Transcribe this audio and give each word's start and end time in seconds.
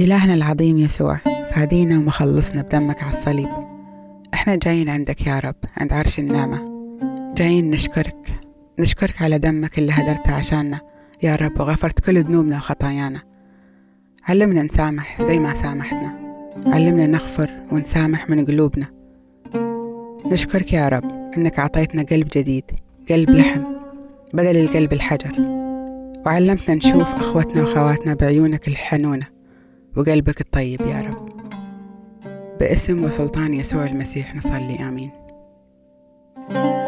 إلهنا 0.00 0.34
العظيم 0.34 0.78
يسوع 0.78 1.18
فادينا 1.50 1.98
ومخلصنا 1.98 2.62
بدمك 2.62 3.02
على 3.02 3.10
الصليب. 3.10 3.48
إحنا 4.34 4.56
جايين 4.56 4.88
عندك 4.88 5.26
يا 5.26 5.38
رب 5.38 5.54
عند 5.76 5.92
عرش 5.92 6.18
النعمة. 6.18 6.58
جايين 7.36 7.70
نشكرك 7.70 8.40
نشكرك 8.78 9.22
على 9.22 9.38
دمك 9.38 9.78
اللي 9.78 9.92
هدرته 9.92 10.32
عشاننا. 10.32 10.80
يا 11.22 11.36
رب 11.36 11.60
وغفرت 11.60 12.00
كل 12.00 12.22
ذنوبنا 12.22 12.56
وخطايانا. 12.56 13.20
علمنا 14.28 14.62
نسامح 14.62 15.22
زي 15.22 15.38
ما 15.38 15.54
سامحتنا 15.54 16.14
علمنا 16.66 17.06
نغفر 17.06 17.50
ونسامح 17.72 18.30
من 18.30 18.46
قلوبنا. 18.46 18.86
نشكرك 20.26 20.72
يا 20.72 20.88
رب 20.88 21.32
إنك 21.36 21.58
أعطيتنا 21.58 22.02
قلب 22.02 22.28
جديد 22.36 22.64
قلب 23.10 23.30
لحم 23.30 23.62
بدل 24.34 24.56
القلب 24.56 24.92
الحجر. 24.92 25.32
وعلمتنا 26.26 26.74
نشوف 26.74 27.14
أخوتنا 27.14 27.62
وأخواتنا 27.62 28.14
بعيونك 28.14 28.68
الحنونة. 28.68 29.35
وقلبك 29.96 30.40
الطيب 30.40 30.80
يا 30.80 31.00
رب. 31.00 31.28
باسم 32.60 33.04
وسلطان 33.04 33.54
يسوع 33.54 33.86
المسيح 33.86 34.36
نصلي 34.36 34.88
آمين. 34.88 35.10
thank 36.48 36.80
you 36.80 36.85